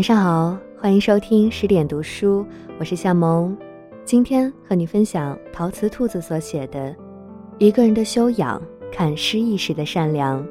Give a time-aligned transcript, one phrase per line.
[0.00, 2.42] 晚上好，欢迎收听十点读书，
[2.78, 3.54] 我是夏萌。
[4.02, 6.88] 今天和你分享陶瓷兔子所写的
[7.58, 8.58] 《一个人的修养，
[8.90, 10.42] 看失意时的善良》。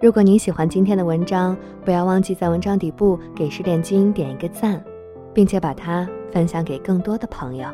[0.00, 4.80] 如果您喜欢今天的文章，不要忘记在文章底部给十点君点一个赞，
[5.34, 7.66] 并且把它分享给更多的朋友。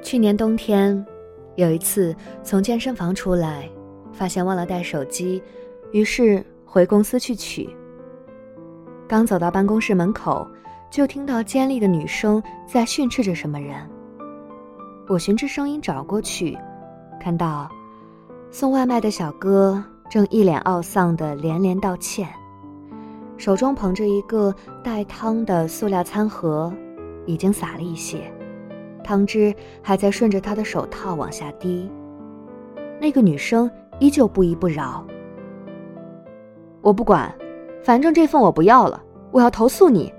[0.00, 1.04] 去年冬天，
[1.56, 3.68] 有一次从健身房出来，
[4.16, 5.42] 发现忘了带手机，
[5.92, 7.68] 于是回公司去取。
[9.06, 10.48] 刚走到办公室门口，
[10.90, 13.76] 就听到尖利的女声在训斥着什么人。
[15.06, 16.56] 我循着声音找过去，
[17.20, 17.68] 看到
[18.50, 22.26] 送外卖的小哥正一脸懊丧的连连道歉，
[23.36, 26.72] 手中捧着一个带汤的塑料餐盒，
[27.26, 28.32] 已经洒了一些，
[29.04, 31.88] 汤汁还在顺着他的手套往下滴。
[32.98, 35.04] 那个女生依旧不依不饶
[36.82, 37.34] ：“我不管，
[37.82, 40.12] 反正这份我不要了，我要投诉你，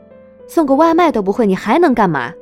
[0.48, 2.34] 送个外卖都不会，你还能干嘛？”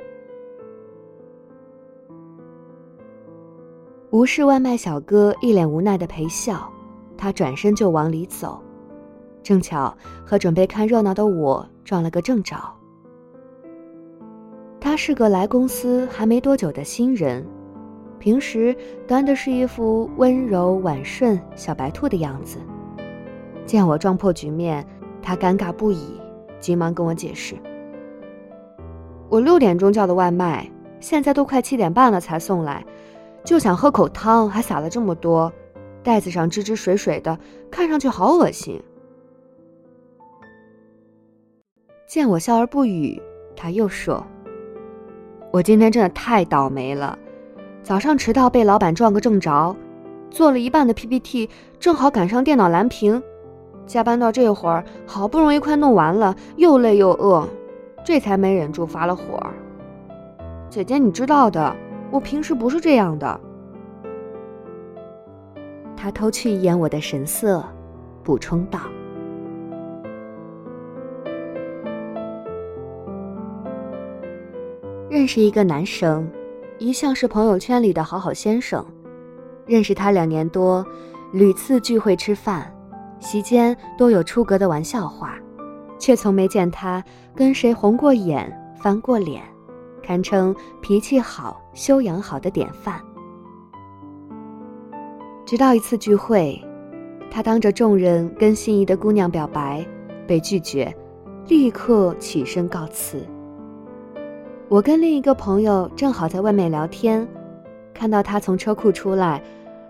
[4.11, 6.71] 无视外卖小哥一脸无奈的陪笑，
[7.17, 8.61] 他转身就往里走，
[9.43, 9.93] 正巧
[10.25, 12.55] 和准备看热闹的我撞了个正着。
[14.79, 17.45] 他是个来公司还没多久的新人，
[18.25, 18.75] 平时
[19.07, 22.57] 端的是一副温柔婉顺小白兔的样子。
[23.67, 24.83] 见我撞破局面，
[25.21, 26.19] 他尴尬不已，
[26.59, 27.53] 急忙跟我解释
[29.29, 30.67] ：“我六点钟叫的外卖，
[30.99, 32.83] 现在都快七点半了才送来。”
[33.45, 35.53] 就想喝口汤，还撒了这么多，
[36.01, 37.37] 袋子上汁汁水水的，
[37.69, 38.81] 看上去好恶心。
[42.07, 43.21] 见我笑而不语，
[43.55, 44.25] 他又说
[45.53, 47.19] ：“我今天真的太倒霉了，
[47.85, 49.75] 早上迟到被老板撞个正着，
[50.31, 51.47] 做了一半的 PPT，
[51.79, 53.21] 正好赶上电脑蓝屏，
[53.85, 57.47] 加班到这会儿，好不容易快弄完了，又累又饿，
[58.03, 59.39] 这才没忍住发了火。
[60.67, 61.75] 姐姐，你知道的。”
[62.11, 63.39] 我平时不是这样的。
[65.95, 67.63] 他偷去一眼我的神色，
[68.23, 68.79] 补充道
[75.07, 76.27] ：“认识一个男生，
[76.77, 78.85] 一向是朋友圈里的好好先生。
[79.65, 80.85] 认识他两年多，
[81.31, 82.71] 屡次聚会吃饭，
[83.19, 85.35] 席间都有出格的玩笑话，
[85.97, 87.03] 却从没见他
[87.35, 89.41] 跟谁红过眼、翻过脸。”
[90.03, 93.01] 堪称脾气好、修养好的典范。
[95.47, 96.63] 直到一次聚会，
[97.31, 99.83] 他当着众人跟心仪的姑娘表白，
[100.27, 100.95] 被拒绝，
[101.47, 103.27] 立刻起身告辞。
[104.67, 107.25] 我跟另一个朋友正好在外面聊天，
[107.93, 109.41] 看到他从车库出来，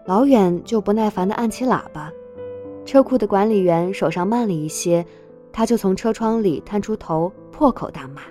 [0.06, 2.12] 老远就不耐烦地按起喇叭。
[2.84, 5.04] 车库的管理员手上慢了一些，
[5.54, 8.22] 他就从车窗里探出头，破口大骂。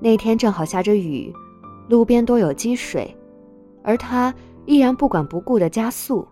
[0.00, 1.30] 那天正好下着雨，
[1.90, 3.14] 路边多有积水，
[3.82, 4.34] 而他
[4.64, 6.26] 依然不管不顾的加速，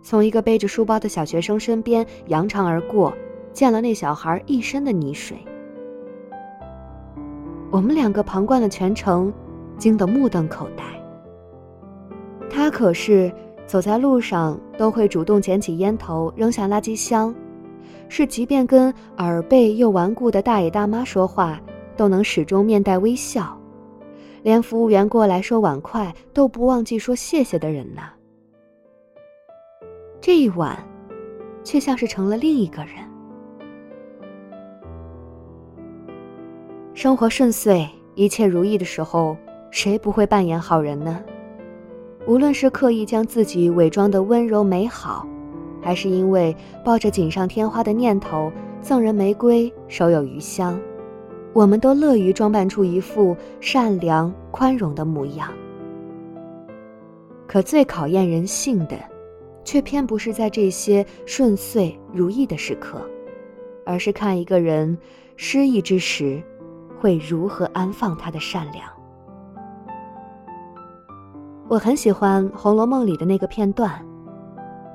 [0.00, 3.12] 从一个背着书包的小学生身边扬长而过，
[3.52, 5.36] 溅了那小孩一身的泥水。
[7.74, 9.34] 我们两个旁观了全程，
[9.76, 10.84] 惊得目瞪口呆。
[12.48, 13.32] 他可是
[13.66, 17.34] 走在路上都会主动捡起烟头扔下垃圾箱，
[18.08, 21.60] 是即便跟耳背又顽固的大爷大妈说话。
[21.96, 23.56] 都能始终面带微笑，
[24.42, 28.02] 连服务员过来收碗筷都不忘记说谢谢的人呢。
[30.20, 30.76] 这一晚，
[31.62, 33.13] 却像是成了另一个人。
[37.04, 39.36] 生活顺遂、一切如意的时候，
[39.70, 41.22] 谁不会扮演好人呢？
[42.26, 45.28] 无论是刻意将自己伪装的温柔美好，
[45.82, 48.50] 还是因为抱着锦上添花的念头，
[48.80, 50.80] 赠人玫瑰，手有余香。
[51.52, 55.52] 我们都乐于装扮出一副善良、宽容的模样，
[57.46, 58.96] 可最考验人性的，
[59.62, 62.98] 却偏不是在这些顺遂如意的时刻，
[63.84, 64.96] 而是看一个人
[65.36, 66.42] 失意之时，
[67.04, 68.82] 会如何安放他的善良。
[71.68, 74.02] 我很喜欢《红楼梦》里的那个片段，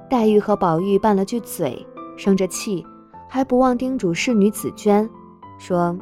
[0.10, 1.86] 黛玉和宝玉拌了句嘴，
[2.18, 2.84] 生着气，
[3.30, 5.08] 还不忘叮嘱侍女紫娟，
[5.60, 5.96] 说。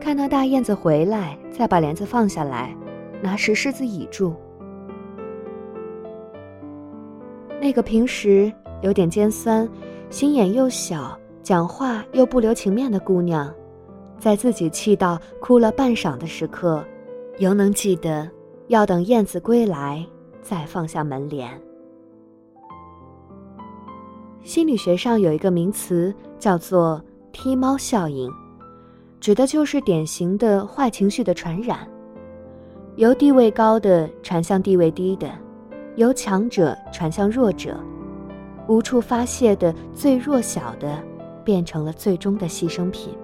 [0.00, 2.72] 看那大燕子回来，再把帘子放下来，
[3.20, 4.36] 拿石狮子倚住。
[7.60, 9.68] 那个平时有点尖酸、
[10.10, 13.52] 心眼又小、讲话又不留情面的姑娘，
[14.18, 16.84] 在自己气到哭了半晌的时刻，
[17.38, 18.28] 犹能记得
[18.68, 20.06] 要等燕子归来
[20.40, 21.50] 再放下门帘。
[24.42, 27.02] 心理学上有一个名词叫做
[27.32, 28.30] “踢猫效应”，
[29.18, 31.88] 指的就是典型的坏情绪的传染，
[32.96, 35.30] 由地位高的传向地位低的，
[35.96, 37.74] 由强者传向弱者，
[38.68, 41.02] 无处发泄的最弱小的，
[41.42, 43.16] 变成了最终的牺牲品。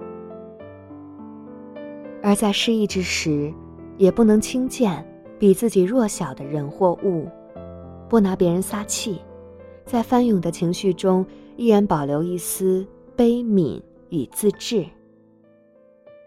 [2.23, 3.51] 而在失意之时，
[3.97, 5.05] 也不能轻贱
[5.39, 7.27] 比自己弱小的人或物，
[8.07, 9.19] 不拿别人撒气。
[9.85, 11.25] 在翻涌的情绪中，
[11.57, 12.85] 依然保留一丝
[13.15, 14.85] 悲悯与自制。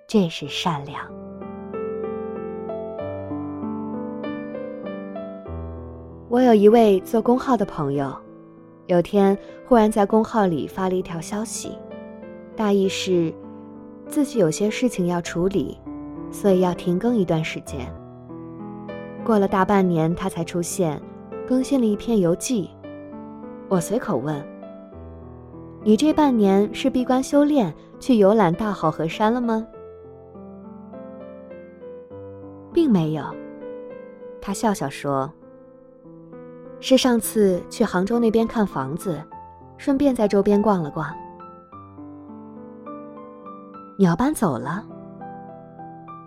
[0.07, 1.01] 这是善良。
[6.29, 8.13] 我有一位做公号的朋友，
[8.87, 11.79] 有天忽然在公号里发了一条消息，
[12.57, 13.33] 大意是
[14.07, 15.79] 自己有些事情要处理，
[16.31, 17.93] 所以要停更一段时间。
[19.25, 21.01] 过了大半年，他才出现，
[21.49, 22.71] 更新了一篇游记。
[23.69, 24.45] 我随口问
[25.83, 29.67] ：“你这半年是闭关修炼，去游览大好河山了吗？”
[32.73, 33.25] 并没有，
[34.41, 35.33] 他笑笑说
[36.79, 39.19] ：“是上次去杭州那边看房子，
[39.79, 41.11] 顺便在周边逛了逛。”
[44.05, 44.85] 你要搬走了？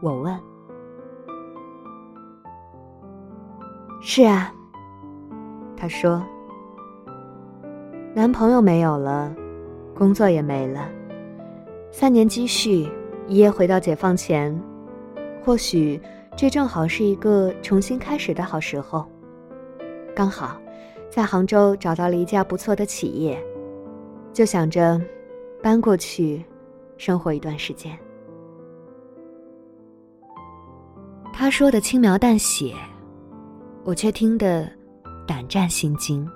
[0.01, 0.35] 我问。
[4.01, 4.51] 是啊，
[5.75, 6.25] 他说。
[8.15, 9.31] 男朋友没有了，
[9.93, 10.89] 工作也没了，
[11.91, 12.91] 三年积蓄
[13.27, 14.59] 一夜回到解放前，
[15.45, 16.01] 或许
[16.35, 19.05] 这正好是一个重新开始的好时候。
[20.15, 20.59] 刚好
[21.11, 23.39] 在杭州找到了一家不错的企业，
[24.33, 24.99] 就想着
[25.61, 26.43] 搬过去
[26.97, 27.97] 生活一段时间。
[31.31, 32.73] 他说的轻描淡写，
[33.83, 34.67] 我却听得
[35.27, 36.27] 胆战心惊。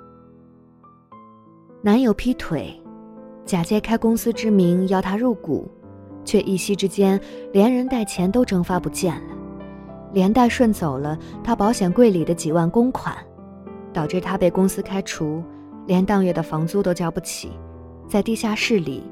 [1.81, 2.80] 男友劈腿，
[3.44, 5.68] 假借开公司之名邀她入股，
[6.24, 7.19] 却一夕之间
[7.52, 9.36] 连人带钱都蒸发不见了，
[10.13, 13.18] 连带顺走了他保险柜里的几万公款，
[13.92, 15.44] 导致他被公司开除，
[15.88, 17.52] 连当月的房租都交不起，
[18.08, 19.04] 在地下室里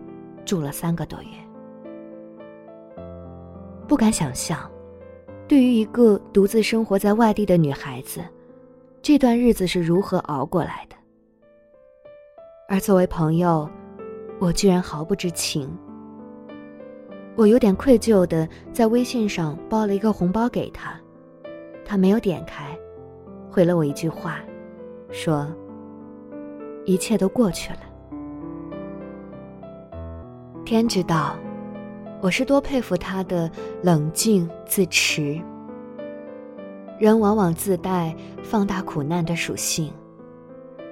[0.45, 1.29] 住了三个多月。
[3.89, 4.69] 不敢想象，
[5.47, 8.21] 对于一个独自生活在外地的女孩子，
[9.01, 10.95] 这段日子是如何熬过来的。
[12.67, 13.67] 而作为朋友，
[14.39, 15.75] 我居然毫不知情。
[17.35, 20.93] 我有点愧疚的在微信上包了一个红包给他，
[21.83, 22.77] 他没有点开，
[23.49, 24.39] 回了我一句话，
[25.09, 25.47] 说
[26.85, 27.79] ：“一切都过去了。”
[30.63, 31.35] 天知道，
[32.21, 33.49] 我是多佩服他的
[33.81, 35.39] 冷静自持。
[36.97, 38.13] 人往往自带
[38.43, 39.93] 放大苦难的属性。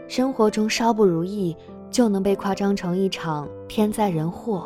[0.07, 1.53] 生活中稍不如意，
[1.91, 4.65] 就能被夸张成一场天灾人祸，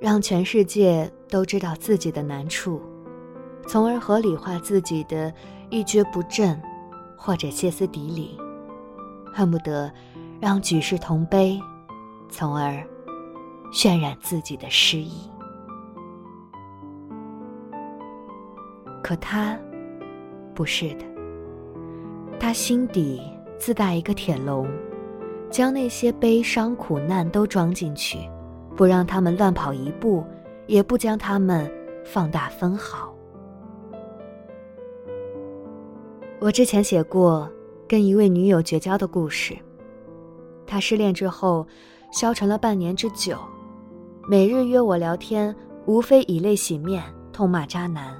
[0.00, 2.82] 让全世界都知道自己的难处，
[3.68, 5.32] 从而合理化自己的
[5.70, 6.60] 一蹶不振，
[7.16, 8.36] 或者歇斯底里，
[9.32, 9.88] 恨不得
[10.40, 11.60] 让举世同悲，
[12.28, 12.84] 从而
[13.72, 15.30] 渲染自己的失意。
[19.06, 19.56] 可他
[20.52, 21.04] 不是的，
[22.40, 23.22] 他心底。
[23.56, 24.68] 自带一个铁笼，
[25.48, 28.18] 将那些悲伤苦难都装进去，
[28.76, 30.22] 不让他们乱跑一步，
[30.66, 31.70] 也不将他们
[32.04, 33.14] 放大分毫。
[36.38, 37.48] 我之前写过
[37.88, 39.56] 跟一位女友绝交的故事，
[40.66, 41.66] 她失恋之后
[42.12, 43.38] 消沉了半年之久，
[44.28, 45.54] 每日约我聊天，
[45.86, 48.14] 无非以泪洗面，痛骂渣男，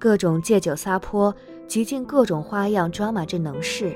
[0.00, 1.32] 各种借酒撒泼，
[1.68, 3.94] 极尽各种花样抓马这能事。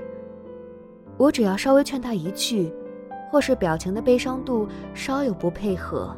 [1.16, 2.70] 我只要稍微劝他一句，
[3.32, 6.14] 或是表情的悲伤度稍有不配合，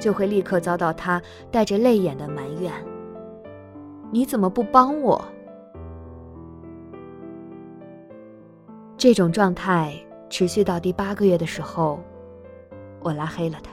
[0.00, 2.72] 就会立刻遭到他带着泪眼的埋怨
[4.10, 5.22] ：“你怎么不帮我？”
[8.96, 9.94] 这种状态
[10.30, 12.00] 持续到第八个月的时候，
[13.02, 13.72] 我拉黑了他。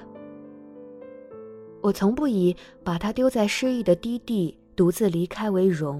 [1.81, 2.53] 我从不以
[2.83, 5.99] 把他丢在失意的低地独自离开为荣，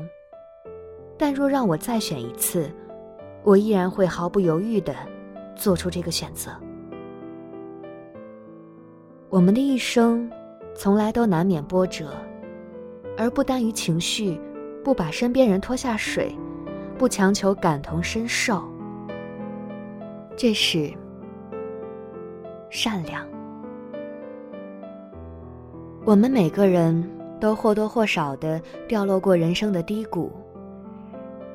[1.18, 2.72] 但若让我再选一次。
[3.44, 4.96] 我依然会毫不犹豫的
[5.54, 6.50] 做出这个选择。
[9.30, 10.32] 我们的一生，
[10.74, 12.14] 从来都难免波折，
[13.18, 14.40] 而不耽于情绪，
[14.82, 16.34] 不把身边人拖下水，
[16.98, 18.64] 不强求感同身受，
[20.38, 20.90] 这是
[22.70, 23.28] 善良。
[26.06, 27.06] 我们每个人
[27.39, 30.31] 都或多或少的掉落过人生的低谷，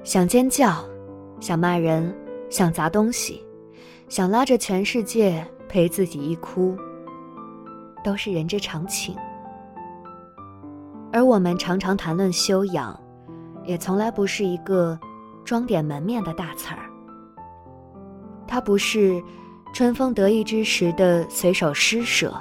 [0.03, 0.85] 想尖叫。
[1.41, 2.17] 想骂人，
[2.49, 3.45] 想砸东西，
[4.09, 6.75] 想拉着全世界陪自己一哭，
[8.03, 9.15] 都是人之常情。
[11.13, 12.99] 而我们常常谈论修养，
[13.65, 14.99] 也从来不是一个
[15.45, 16.89] 装点门面的大词儿。
[18.47, 19.23] 它不是
[19.75, 22.33] 春风得意之时的随手施舍，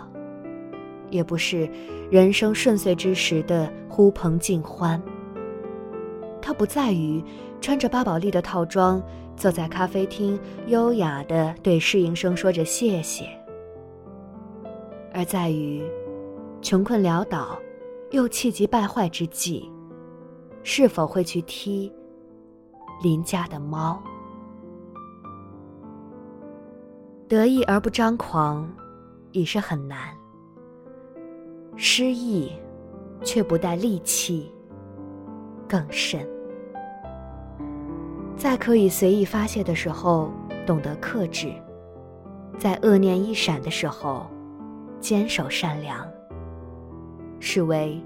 [1.14, 1.70] 也不是
[2.10, 5.02] 人生顺遂之时的呼朋尽欢。
[6.42, 7.24] 它不在于
[7.62, 9.02] 穿着巴宝莉的套装，
[9.38, 13.30] 坐在咖啡厅优雅的对侍应生说着谢谢，
[15.14, 15.82] 而在于
[16.62, 17.58] 穷困潦倒。
[18.12, 19.68] 又气急败坏之际，
[20.62, 21.92] 是否会去踢
[23.02, 24.00] 邻家的猫？
[27.28, 28.72] 得意而不张狂，
[29.32, 30.16] 已是很难；
[31.76, 32.52] 失意
[33.24, 34.52] 却不带戾气，
[35.68, 36.28] 更甚。
[38.38, 40.32] 在可以随意发泄的时候，
[40.66, 41.50] 懂得克制；
[42.58, 44.28] 在恶念一闪的时候，
[45.00, 46.08] 坚守善良。
[47.46, 48.02] 是为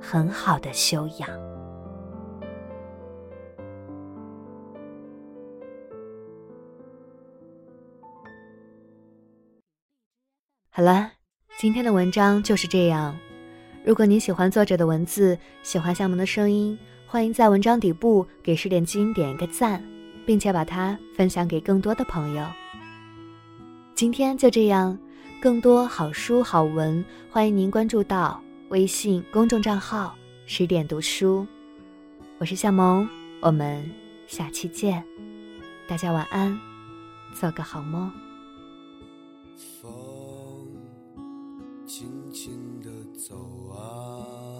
[0.00, 1.28] 很好的修养。
[10.70, 11.10] 好了，
[11.56, 13.16] 今天的文章就是这样。
[13.84, 19.82] 如果你喜欢作者的文字，喜欢向萌的声音，欢迎在文章底部给十点金点一个赞，
[20.26, 22.44] 并且把它分享给更多的朋友。
[23.94, 24.98] 今天就这样。
[25.40, 31.46] 更多好书好文，欢迎您关注到微信公众账号“十点读书”。
[32.40, 33.06] 我是向萌，
[33.40, 33.88] 我们
[34.26, 35.04] 下期见，
[35.86, 36.58] 大家晚安，
[37.34, 38.10] 做个好梦。
[41.96, 44.58] 轻轻地走啊，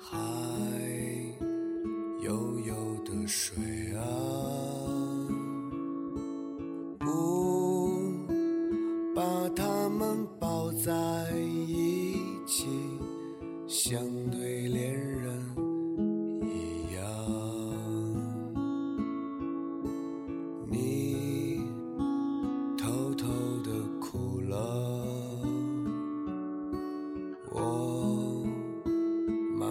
[0.00, 0.16] 海
[2.20, 3.56] 悠悠的水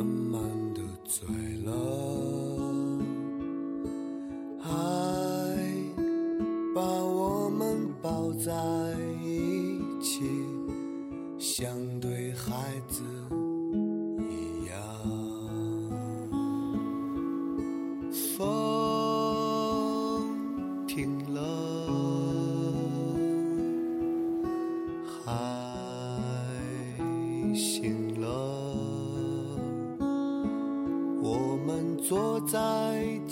[0.03, 1.25] 慢慢的醉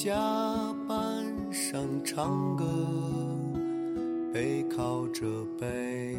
[0.03, 0.09] 甲
[0.87, 0.97] 板
[1.51, 2.65] 上唱歌，
[4.33, 5.27] 背靠着
[5.59, 6.17] 背，